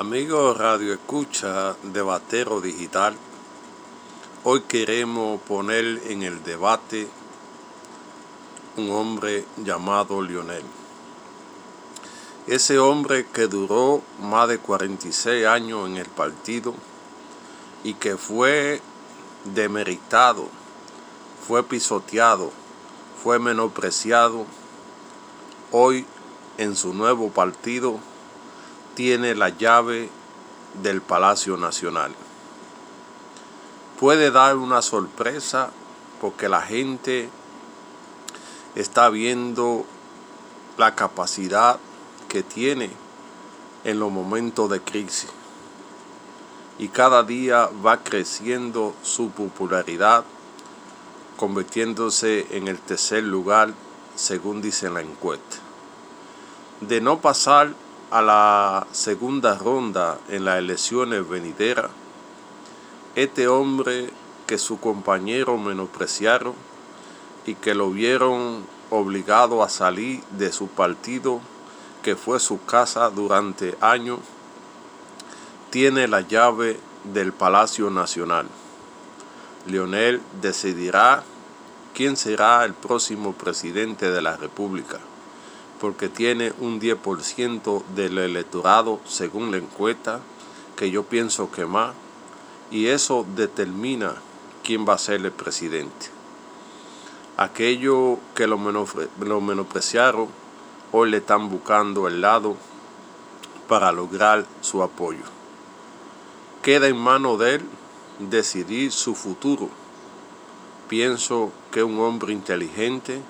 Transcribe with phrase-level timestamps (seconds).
[0.00, 3.16] Amigos Radio Escucha Debatero Digital,
[4.44, 7.08] hoy queremos poner en el debate
[8.76, 10.62] un hombre llamado Lionel.
[12.46, 16.74] Ese hombre que duró más de 46 años en el partido
[17.82, 18.80] y que fue
[19.46, 20.46] demeritado,
[21.44, 22.52] fue pisoteado,
[23.20, 24.46] fue menospreciado,
[25.72, 26.06] hoy
[26.56, 27.98] en su nuevo partido
[28.98, 30.10] tiene la llave
[30.82, 32.12] del Palacio Nacional.
[34.00, 35.70] Puede dar una sorpresa
[36.20, 37.30] porque la gente
[38.74, 39.86] está viendo
[40.78, 41.78] la capacidad
[42.26, 42.90] que tiene
[43.84, 45.30] en los momentos de crisis.
[46.80, 50.24] Y cada día va creciendo su popularidad,
[51.36, 53.74] convirtiéndose en el tercer lugar,
[54.16, 55.58] según dice la encuesta.
[56.80, 57.74] De no pasar
[58.10, 61.90] a la segunda ronda en las elecciones venideras,
[63.14, 64.10] este hombre
[64.46, 66.54] que su compañero menospreciaron
[67.44, 71.40] y que lo vieron obligado a salir de su partido,
[72.02, 74.20] que fue su casa durante años,
[75.70, 78.46] tiene la llave del Palacio Nacional.
[79.66, 81.24] Leonel decidirá
[81.94, 84.98] quién será el próximo presidente de la República
[85.80, 90.20] porque tiene un 10% del electorado según la encuesta,
[90.76, 91.94] que yo pienso que más,
[92.70, 94.14] y eso determina
[94.62, 96.10] quién va a ser el presidente.
[97.36, 100.28] Aquellos que lo, menospreciaron
[100.92, 102.56] hoy le están buscando el lado
[103.68, 105.22] para lograr su apoyo.
[106.62, 107.62] Queda en manos de él
[108.18, 109.68] decidir su futuro.
[110.88, 113.20] Pienso que un hombre inteligente,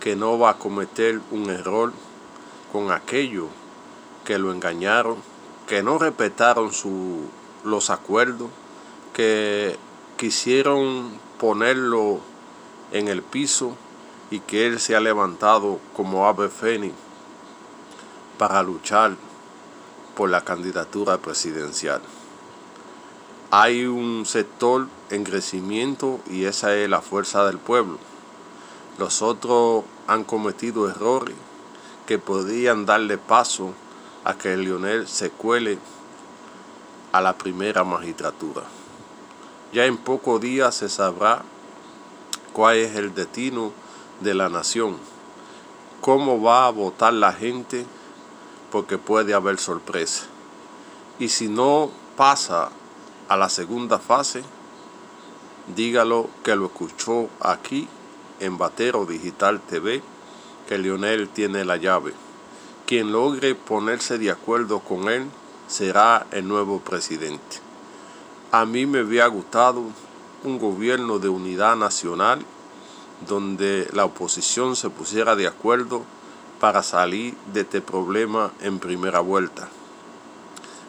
[0.00, 1.92] que no va a cometer un error
[2.72, 3.48] con aquellos
[4.24, 5.16] que lo engañaron,
[5.66, 6.70] que no respetaron
[7.64, 8.50] los acuerdos,
[9.12, 9.76] que
[10.16, 12.20] quisieron ponerlo
[12.92, 13.76] en el piso
[14.30, 16.94] y que él se ha levantado como ave fénix
[18.38, 19.16] para luchar
[20.16, 22.00] por la candidatura presidencial.
[23.50, 27.98] Hay un sector en crecimiento y esa es la fuerza del pueblo.
[28.98, 31.34] Los otros han cometido errores
[32.06, 33.72] que podrían darle paso
[34.24, 35.78] a que Lionel se cuele
[37.10, 38.62] a la primera magistratura.
[39.72, 41.42] Ya en pocos días se sabrá
[42.52, 43.72] cuál es el destino
[44.20, 44.96] de la nación,
[46.00, 47.86] cómo va a votar la gente,
[48.70, 50.26] porque puede haber sorpresa.
[51.18, 52.70] Y si no pasa
[53.28, 54.44] a la segunda fase,
[55.74, 57.88] dígalo que lo escuchó aquí
[58.40, 60.02] en Batero Digital TV
[60.66, 62.12] que Lionel tiene la llave.
[62.86, 65.26] Quien logre ponerse de acuerdo con él
[65.66, 67.60] será el nuevo presidente.
[68.52, 69.82] A mí me había gustado
[70.44, 72.44] un gobierno de unidad nacional
[73.26, 76.04] donde la oposición se pusiera de acuerdo
[76.60, 79.68] para salir de este problema en primera vuelta.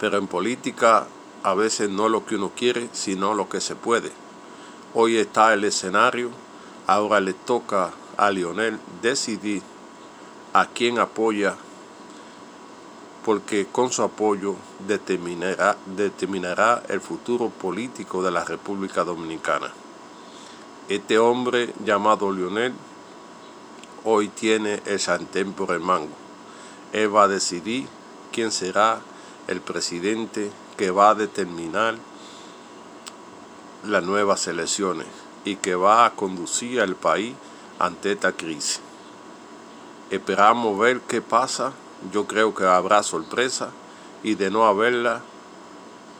[0.00, 1.06] Pero en política
[1.42, 4.10] a veces no lo que uno quiere, sino lo que se puede.
[4.94, 6.30] Hoy está el escenario
[6.88, 9.60] Ahora le toca a Lionel decidir
[10.52, 11.56] a quién apoya,
[13.24, 14.54] porque con su apoyo
[14.86, 19.72] determinará, el futuro político de la República Dominicana.
[20.88, 22.72] Este hombre llamado Lionel
[24.04, 26.14] hoy tiene el sartén por el mango.
[26.92, 27.88] Él va a decidir
[28.30, 29.00] quién será
[29.48, 31.96] el presidente que va a determinar
[33.82, 37.34] las nuevas elecciones y que va a conducir al país
[37.78, 38.80] ante esta crisis.
[40.10, 41.72] Esperamos ver qué pasa.
[42.12, 43.70] Yo creo que habrá sorpresa
[44.22, 45.22] y de no haberla,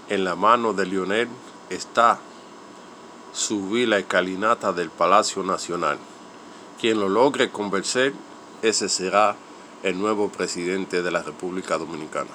[0.08, 1.28] en la mano de Lionel
[1.68, 2.20] está
[3.32, 5.98] subir la escalinata del Palacio Nacional.
[6.80, 8.14] Quien lo logre convencer,
[8.62, 9.34] ese será
[9.82, 12.30] el nuevo presidente de la República Dominicana.